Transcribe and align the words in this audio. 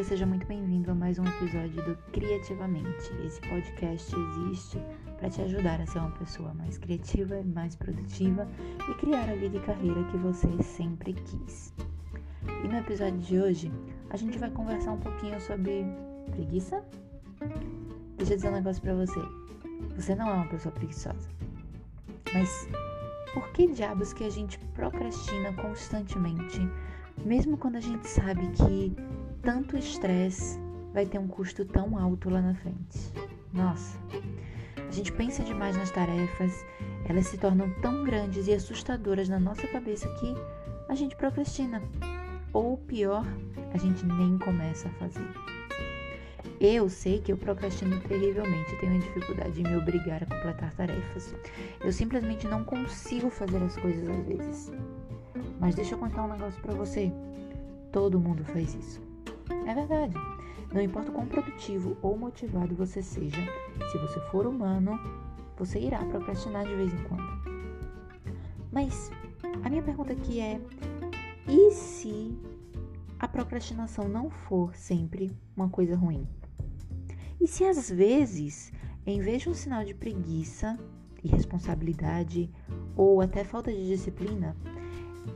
dia, 0.00 0.04
seja 0.04 0.26
muito 0.26 0.46
bem-vindo 0.46 0.90
a 0.90 0.94
mais 0.94 1.18
um 1.18 1.24
episódio 1.24 1.84
do 1.84 1.94
Criativamente. 2.10 3.12
Esse 3.22 3.38
podcast 3.42 4.14
existe 4.14 4.78
para 5.18 5.28
te 5.28 5.42
ajudar 5.42 5.78
a 5.78 5.86
ser 5.86 5.98
uma 5.98 6.12
pessoa 6.12 6.54
mais 6.54 6.78
criativa, 6.78 7.42
mais 7.42 7.76
produtiva 7.76 8.48
e 8.88 8.94
criar 8.94 9.28
a 9.28 9.34
vida 9.34 9.58
e 9.58 9.60
carreira 9.60 10.02
que 10.04 10.16
você 10.16 10.48
sempre 10.62 11.12
quis. 11.12 11.74
E 12.64 12.68
no 12.68 12.78
episódio 12.78 13.18
de 13.18 13.38
hoje, 13.38 13.70
a 14.08 14.16
gente 14.16 14.38
vai 14.38 14.50
conversar 14.50 14.92
um 14.92 15.00
pouquinho 15.00 15.38
sobre 15.38 15.84
preguiça. 16.30 16.82
Deixa 18.16 18.32
eu 18.32 18.36
dizer 18.36 18.48
um 18.48 18.54
negócio 18.54 18.80
para 18.80 18.94
você. 18.94 19.20
Você 19.96 20.14
não 20.14 20.30
é 20.30 20.32
uma 20.32 20.48
pessoa 20.48 20.74
preguiçosa. 20.74 21.28
Mas 22.32 22.68
por 23.34 23.52
que 23.52 23.66
diabos 23.66 24.14
que 24.14 24.24
a 24.24 24.30
gente 24.30 24.58
procrastina 24.72 25.52
constantemente, 25.52 26.60
mesmo 27.22 27.58
quando 27.58 27.76
a 27.76 27.80
gente 27.80 28.08
sabe 28.08 28.48
que 28.52 28.96
tanto 29.42 29.76
estresse 29.76 30.58
vai 30.92 31.06
ter 31.06 31.18
um 31.18 31.28
custo 31.28 31.64
tão 31.64 31.98
alto 31.98 32.28
lá 32.30 32.40
na 32.40 32.54
frente? 32.54 33.12
Nossa, 33.52 33.98
a 34.76 34.90
gente 34.92 35.12
pensa 35.12 35.42
demais 35.42 35.76
nas 35.76 35.90
tarefas, 35.90 36.64
elas 37.08 37.26
se 37.26 37.38
tornam 37.38 37.70
tão 37.80 38.04
grandes 38.04 38.46
e 38.46 38.52
assustadoras 38.52 39.28
na 39.28 39.40
nossa 39.40 39.66
cabeça 39.66 40.08
que 40.14 40.34
a 40.88 40.94
gente 40.94 41.16
procrastina. 41.16 41.82
Ou 42.52 42.76
pior, 42.76 43.24
a 43.72 43.78
gente 43.78 44.04
nem 44.04 44.36
começa 44.38 44.88
a 44.88 44.92
fazer. 44.92 45.26
Eu 46.60 46.90
sei 46.90 47.20
que 47.20 47.32
eu 47.32 47.38
procrastino 47.38 47.98
terrivelmente, 48.00 48.76
tenho 48.80 49.00
dificuldade 49.00 49.52
de 49.52 49.62
me 49.62 49.76
obrigar 49.76 50.22
a 50.22 50.26
completar 50.26 50.74
tarefas. 50.74 51.34
Eu 51.80 51.92
simplesmente 51.92 52.46
não 52.46 52.64
consigo 52.64 53.30
fazer 53.30 53.62
as 53.62 53.76
coisas 53.76 54.08
às 54.08 54.26
vezes. 54.26 54.72
Mas 55.58 55.74
deixa 55.74 55.94
eu 55.94 55.98
contar 55.98 56.24
um 56.24 56.32
negócio 56.32 56.60
para 56.60 56.74
você. 56.74 57.10
Todo 57.90 58.20
mundo 58.20 58.44
faz 58.44 58.74
isso. 58.74 59.09
É 59.66 59.74
verdade. 59.74 60.14
Não 60.72 60.80
importa 60.80 61.10
quão 61.10 61.26
produtivo 61.26 61.96
ou 62.00 62.16
motivado 62.16 62.74
você 62.74 63.02
seja, 63.02 63.40
se 63.90 63.98
você 63.98 64.20
for 64.30 64.46
humano, 64.46 64.98
você 65.56 65.80
irá 65.80 66.04
procrastinar 66.04 66.64
de 66.64 66.74
vez 66.74 66.92
em 66.92 67.02
quando. 67.04 67.40
Mas 68.70 69.10
a 69.64 69.68
minha 69.68 69.82
pergunta 69.82 70.12
aqui 70.12 70.40
é: 70.40 70.60
e 71.48 71.70
se 71.72 72.38
a 73.18 73.26
procrastinação 73.26 74.08
não 74.08 74.30
for 74.30 74.74
sempre 74.74 75.36
uma 75.56 75.68
coisa 75.68 75.96
ruim? 75.96 76.26
E 77.40 77.46
se 77.46 77.64
às 77.64 77.90
vezes, 77.90 78.72
em 79.04 79.20
vez 79.20 79.42
de 79.42 79.48
um 79.48 79.54
sinal 79.54 79.84
de 79.84 79.94
preguiça, 79.94 80.78
irresponsabilidade 81.24 82.50
ou 82.96 83.20
até 83.20 83.44
falta 83.44 83.72
de 83.72 83.88
disciplina, 83.88 84.56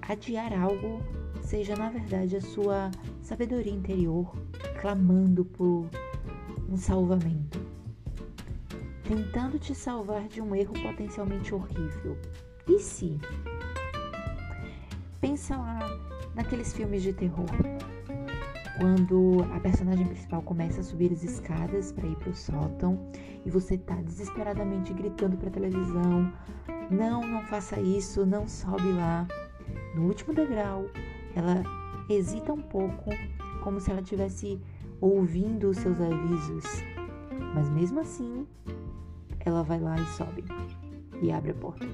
adiar 0.00 0.52
algo 0.52 1.02
seja 1.48 1.74
na 1.76 1.88
verdade 1.88 2.36
a 2.36 2.42
sua 2.42 2.90
sabedoria 3.22 3.72
interior 3.72 4.36
clamando 4.82 5.46
por 5.46 5.88
um 6.68 6.76
salvamento, 6.76 7.58
tentando 9.02 9.58
te 9.58 9.74
salvar 9.74 10.28
de 10.28 10.42
um 10.42 10.54
erro 10.54 10.74
potencialmente 10.74 11.54
horrível. 11.54 12.18
E 12.68 12.78
se? 12.78 13.18
Pensa 15.22 15.56
lá 15.56 15.88
naqueles 16.34 16.74
filmes 16.74 17.02
de 17.02 17.14
terror 17.14 17.48
quando 18.78 19.42
a 19.56 19.58
personagem 19.58 20.06
principal 20.06 20.42
começa 20.42 20.80
a 20.80 20.84
subir 20.84 21.10
as 21.10 21.24
escadas 21.24 21.92
para 21.92 22.06
ir 22.06 22.16
para 22.16 22.28
o 22.28 22.36
sótão 22.36 23.10
e 23.46 23.50
você 23.50 23.78
tá 23.78 23.94
desesperadamente 24.02 24.92
gritando 24.92 25.38
para 25.38 25.48
a 25.48 25.52
televisão: 25.52 26.30
"Não, 26.90 27.26
não 27.26 27.42
faça 27.46 27.80
isso, 27.80 28.26
não 28.26 28.46
sobe 28.46 28.92
lá". 28.92 29.26
No 29.94 30.06
último 30.06 30.34
degrau, 30.34 30.84
ela 31.38 31.62
hesita 32.10 32.52
um 32.52 32.60
pouco, 32.60 33.10
como 33.62 33.80
se 33.80 33.90
ela 33.90 34.00
estivesse 34.00 34.60
ouvindo 35.00 35.70
os 35.70 35.76
seus 35.78 36.00
avisos. 36.00 36.64
Mas 37.54 37.70
mesmo 37.70 38.00
assim, 38.00 38.46
ela 39.40 39.62
vai 39.62 39.78
lá 39.78 39.96
e 39.96 40.04
sobe 40.06 40.44
e 41.22 41.30
abre 41.30 41.52
a 41.52 41.54
porta. 41.54 41.86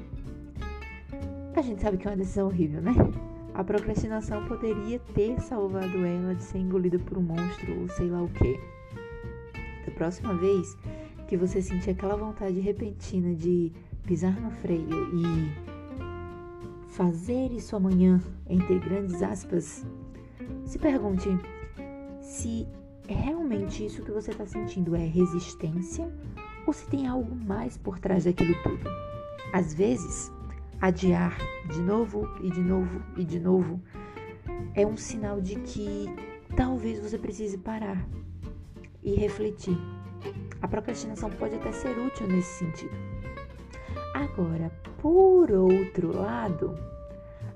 A 1.54 1.62
gente 1.62 1.82
sabe 1.82 1.98
que 1.98 2.08
é 2.08 2.10
uma 2.10 2.16
decisão 2.16 2.46
horrível, 2.46 2.80
né? 2.80 2.92
A 3.54 3.62
procrastinação 3.62 4.44
poderia 4.46 4.98
ter 5.14 5.38
salvado 5.40 6.04
ela 6.04 6.34
de 6.34 6.42
ser 6.42 6.58
engolida 6.58 6.98
por 6.98 7.18
um 7.18 7.22
monstro 7.22 7.80
ou 7.80 7.88
sei 7.88 8.08
lá 8.08 8.22
o 8.22 8.28
que. 8.28 8.58
Da 9.86 9.92
próxima 9.92 10.34
vez 10.34 10.76
que 11.28 11.36
você 11.36 11.62
sentir 11.62 11.90
aquela 11.90 12.16
vontade 12.16 12.58
repentina 12.58 13.34
de 13.34 13.70
pisar 14.04 14.38
no 14.40 14.50
freio 14.50 15.14
e 15.14 15.73
fazer 16.94 17.50
isso 17.50 17.74
amanhã, 17.74 18.22
entre 18.48 18.78
grandes 18.78 19.20
aspas, 19.20 19.84
se 20.64 20.78
pergunte 20.78 21.28
se 22.20 22.68
realmente 23.08 23.84
isso 23.84 24.04
que 24.04 24.12
você 24.12 24.30
está 24.30 24.46
sentindo 24.46 24.94
é 24.94 25.04
resistência 25.04 26.10
ou 26.64 26.72
se 26.72 26.86
tem 26.86 27.06
algo 27.08 27.34
mais 27.34 27.76
por 27.76 27.98
trás 27.98 28.24
daquilo 28.24 28.54
tudo. 28.62 28.88
Às 29.52 29.74
vezes, 29.74 30.32
adiar 30.80 31.36
de 31.68 31.80
novo 31.80 32.28
e 32.40 32.50
de 32.50 32.60
novo 32.60 33.02
e 33.16 33.24
de 33.24 33.40
novo 33.40 33.80
é 34.74 34.86
um 34.86 34.96
sinal 34.96 35.40
de 35.40 35.56
que 35.56 36.06
talvez 36.56 37.00
você 37.00 37.18
precise 37.18 37.58
parar 37.58 38.06
e 39.02 39.16
refletir. 39.16 39.76
A 40.62 40.68
procrastinação 40.68 41.28
pode 41.28 41.56
até 41.56 41.72
ser 41.72 41.98
útil 41.98 42.28
nesse 42.28 42.64
sentido. 42.64 42.94
Agora, 44.14 44.70
por 45.04 45.52
outro 45.52 46.16
lado, 46.16 46.78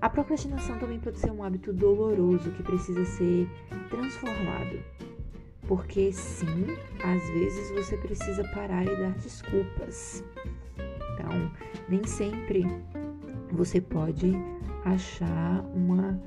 a 0.03 0.11
procrastinação 0.11 0.79
também 0.79 1.01
pode 1.01 1.19
ser 1.19 1.31
um 1.31 1.43
hábito 1.43 1.73
doloroso 1.73 2.51
que 2.51 2.63
precisa 2.63 3.03
ser 3.07 3.49
transformado. 3.89 4.79
Porque 5.67 6.13
sim, 6.13 6.67
às 7.03 7.27
vezes 7.31 7.71
você 7.71 7.97
precisa 7.97 8.45
parar 8.49 8.85
e 8.85 8.95
dar 8.95 9.13
desculpas. 9.13 10.23
Então, 11.15 11.51
nem 11.89 12.05
sempre 12.05 12.67
você 13.51 13.81
pode 13.81 14.35
achar 14.85 15.65
uma 15.75 16.21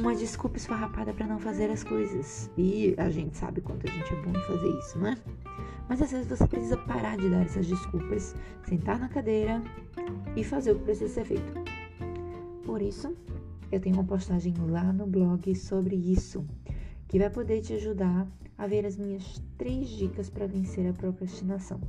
uma 0.00 0.12
desculpa 0.16 0.56
esfarrapada 0.56 1.12
para 1.12 1.24
não 1.24 1.38
fazer 1.38 1.70
as 1.70 1.84
coisas. 1.84 2.50
E 2.58 2.96
a 2.98 3.10
gente 3.10 3.36
sabe 3.36 3.60
quanto 3.60 3.86
a 3.86 3.90
gente 3.92 4.12
é 4.12 4.16
bom 4.22 4.36
em 4.36 4.42
fazer 4.42 4.68
isso, 4.80 4.98
né? 4.98 5.16
Mas 5.88 6.02
às 6.02 6.10
vezes 6.10 6.26
você 6.26 6.46
precisa 6.46 6.76
parar 6.76 7.16
de 7.16 7.28
dar 7.28 7.44
essas 7.44 7.66
desculpas, 7.66 8.34
sentar 8.64 8.98
na 8.98 9.08
cadeira 9.08 9.62
e 10.34 10.42
fazer 10.42 10.72
o 10.72 10.78
que 10.78 10.84
precisa 10.84 11.12
ser 11.12 11.24
feito. 11.24 11.52
Por 12.64 12.82
isso, 12.82 13.16
eu 13.70 13.80
tenho 13.80 13.96
uma 13.96 14.04
postagem 14.04 14.54
lá 14.68 14.92
no 14.92 15.06
blog 15.06 15.54
sobre 15.54 15.94
isso, 15.94 16.44
que 17.08 17.18
vai 17.18 17.30
poder 17.30 17.60
te 17.60 17.74
ajudar 17.74 18.26
a 18.58 18.66
ver 18.66 18.84
as 18.84 18.96
minhas 18.96 19.42
três 19.56 19.88
dicas 19.88 20.28
para 20.28 20.46
vencer 20.46 20.88
a 20.88 20.92
procrastinação 20.92 21.80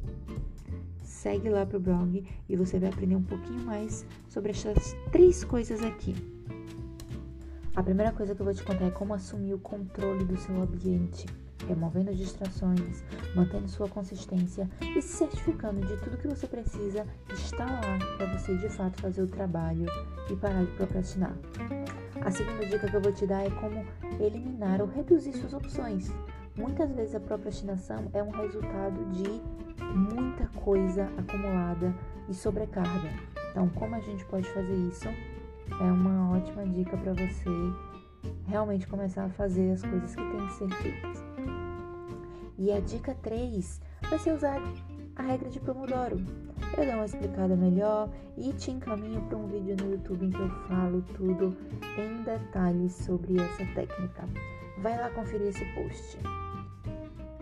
segue 1.07 1.49
lá 1.49 1.65
pro 1.65 1.79
blog 1.79 2.23
e 2.47 2.55
você 2.55 2.77
vai 2.79 2.89
aprender 2.89 3.15
um 3.15 3.23
pouquinho 3.23 3.59
mais 3.65 4.05
sobre 4.29 4.51
essas 4.51 4.95
três 5.11 5.43
coisas 5.43 5.81
aqui. 5.83 6.15
A 7.75 7.81
primeira 7.83 8.11
coisa 8.11 8.35
que 8.35 8.41
eu 8.41 8.45
vou 8.45 8.53
te 8.53 8.63
contar 8.63 8.85
é 8.85 8.91
como 8.91 9.13
assumir 9.13 9.53
o 9.53 9.59
controle 9.59 10.23
do 10.25 10.37
seu 10.37 10.61
ambiente, 10.61 11.25
removendo 11.67 12.13
distrações, 12.13 13.03
mantendo 13.35 13.67
sua 13.67 13.87
consistência 13.87 14.69
e 14.95 15.01
se 15.01 15.17
certificando 15.17 15.85
de 15.85 15.97
tudo 15.97 16.17
que 16.17 16.27
você 16.27 16.47
precisa 16.47 17.05
está 17.33 17.65
lá 17.65 17.97
para 18.17 18.37
você 18.37 18.55
de 18.55 18.69
fato 18.69 19.01
fazer 19.01 19.21
o 19.21 19.27
trabalho 19.27 19.85
e 20.29 20.35
parar 20.35 20.63
de 20.63 20.71
procrastinar. 20.71 21.35
A 22.21 22.31
segunda 22.31 22.65
dica 22.65 22.89
que 22.89 22.95
eu 22.95 23.01
vou 23.01 23.13
te 23.13 23.25
dar 23.25 23.45
é 23.45 23.49
como 23.51 23.85
eliminar 24.19 24.81
ou 24.81 24.87
reduzir 24.87 25.33
suas 25.33 25.53
opções. 25.53 26.11
Muitas 26.57 26.91
vezes 26.91 27.15
a 27.15 27.19
procrastinação 27.19 28.09
é 28.13 28.23
um 28.23 28.31
resultado 28.31 29.05
de 29.11 29.41
muita 29.93 30.47
coisa 30.59 31.07
acumulada 31.17 31.93
e 32.27 32.33
sobrecarga. 32.33 33.09
Então, 33.51 33.69
como 33.69 33.95
a 33.95 33.99
gente 33.99 34.25
pode 34.25 34.49
fazer 34.49 34.75
isso? 34.89 35.07
É 35.07 35.91
uma 35.91 36.37
ótima 36.37 36.65
dica 36.65 36.97
para 36.97 37.13
você 37.13 37.49
realmente 38.47 38.87
começar 38.87 39.25
a 39.25 39.29
fazer 39.29 39.71
as 39.71 39.81
coisas 39.81 40.15
que 40.15 40.21
têm 40.21 40.47
que 40.47 40.53
ser 40.53 40.69
feitas. 40.75 41.23
E 42.57 42.71
a 42.71 42.79
dica 42.79 43.15
3 43.21 43.79
vai 44.09 44.17
ser 44.17 44.33
usar 44.33 44.59
a 45.15 45.21
regra 45.21 45.49
de 45.49 45.59
Pomodoro. 45.59 46.17
Eu 46.75 46.85
dou 46.85 46.95
uma 46.95 47.05
explicada 47.05 47.55
melhor 47.55 48.09
e 48.35 48.51
te 48.53 48.71
encaminho 48.71 49.21
para 49.23 49.37
um 49.37 49.47
vídeo 49.47 49.75
no 49.79 49.91
YouTube 49.91 50.25
em 50.25 50.31
que 50.31 50.39
eu 50.39 50.49
falo 50.67 51.03
tudo 51.15 51.55
em 51.97 52.23
detalhes 52.23 52.93
sobre 52.93 53.39
essa 53.39 53.65
técnica. 53.75 54.27
Vai 54.79 54.97
lá 54.97 55.09
conferir 55.11 55.47
esse 55.47 55.65
post. 55.75 56.17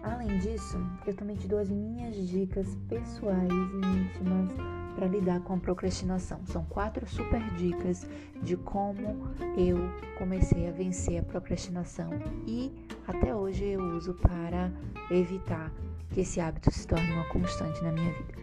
Além 0.05 0.37
disso, 0.37 0.77
eu 1.07 1.15
também 1.15 1.35
te 1.35 1.47
dou 1.47 1.57
as 1.57 1.69
minhas 1.69 2.15
dicas 2.27 2.77
pessoais 2.87 3.51
e 3.51 3.97
íntimas 3.97 4.51
para 4.93 5.07
lidar 5.07 5.41
com 5.41 5.55
a 5.55 5.57
procrastinação. 5.57 6.45
São 6.45 6.63
quatro 6.65 7.07
super 7.07 7.41
dicas 7.55 8.07
de 8.43 8.55
como 8.55 9.27
eu 9.57 9.77
comecei 10.17 10.69
a 10.69 10.71
vencer 10.71 11.19
a 11.19 11.23
procrastinação 11.23 12.11
e 12.45 12.71
até 13.07 13.33
hoje 13.33 13.65
eu 13.65 13.81
uso 13.95 14.13
para 14.13 14.71
evitar 15.09 15.71
que 16.11 16.21
esse 16.21 16.39
hábito 16.39 16.71
se 16.71 16.87
torne 16.87 17.11
uma 17.11 17.25
constante 17.25 17.83
na 17.83 17.91
minha 17.91 18.13
vida. 18.13 18.35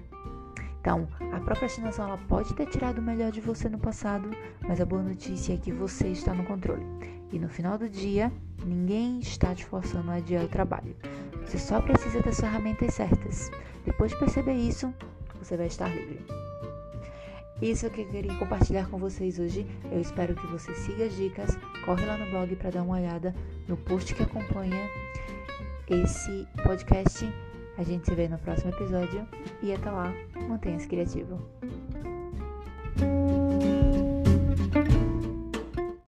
Então, 0.80 1.06
a 1.32 1.38
procrastinação 1.38 2.08
ela 2.08 2.18
pode 2.18 2.52
ter 2.54 2.66
tirado 2.66 2.98
o 2.98 3.02
melhor 3.02 3.30
de 3.30 3.40
você 3.40 3.68
no 3.68 3.78
passado, 3.78 4.28
mas 4.62 4.80
a 4.80 4.84
boa 4.84 5.00
notícia 5.00 5.54
é 5.54 5.56
que 5.56 5.70
você 5.70 6.08
está 6.08 6.34
no 6.34 6.42
controle. 6.44 6.84
E 7.32 7.38
no 7.38 7.48
final 7.48 7.78
do 7.78 7.88
dia, 7.88 8.32
ninguém 8.66 9.20
está 9.20 9.54
te 9.54 9.64
forçando 9.64 10.10
a 10.10 10.14
adiar 10.14 10.44
o 10.44 10.48
trabalho. 10.48 10.96
Você 11.46 11.58
só 11.58 11.80
precisa 11.80 12.20
das 12.20 12.40
ferramentas 12.40 12.94
certas. 12.94 13.50
Depois 13.84 14.12
de 14.12 14.18
perceber 14.18 14.54
isso, 14.54 14.92
você 15.38 15.56
vai 15.56 15.66
estar 15.66 15.88
livre. 15.88 16.24
Isso 17.60 17.86
é 17.86 17.88
o 17.88 17.92
que 17.92 18.00
eu 18.00 18.08
queria 18.08 18.34
compartilhar 18.34 18.88
com 18.88 18.98
vocês 18.98 19.38
hoje. 19.38 19.66
Eu 19.90 20.00
espero 20.00 20.34
que 20.34 20.46
você 20.48 20.74
siga 20.74 21.04
as 21.04 21.14
dicas. 21.14 21.56
Corre 21.84 22.04
lá 22.04 22.16
no 22.16 22.28
blog 22.30 22.56
para 22.56 22.70
dar 22.70 22.82
uma 22.82 22.96
olhada 22.96 23.34
no 23.68 23.76
post 23.76 24.14
que 24.14 24.22
acompanha 24.22 24.90
esse 25.88 26.46
podcast. 26.64 27.32
A 27.78 27.84
gente 27.84 28.06
se 28.06 28.14
vê 28.14 28.28
no 28.28 28.38
próximo 28.38 28.72
episódio 28.72 29.26
e 29.62 29.72
até 29.72 29.90
lá, 29.90 30.12
mantenha-se 30.48 30.88
criativo. 30.88 31.40